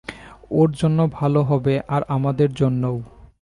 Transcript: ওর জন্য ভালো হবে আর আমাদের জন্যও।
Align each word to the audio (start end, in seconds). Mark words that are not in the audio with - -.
ওর 0.51 0.69
জন্য 0.71 0.99
ভালো 1.11 1.41
হবে 1.43 1.73
আর 1.87 2.01
আমাদের 2.07 2.49
জন্যও। 2.53 2.97